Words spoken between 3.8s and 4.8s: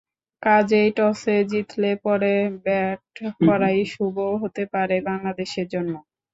শুভ হতে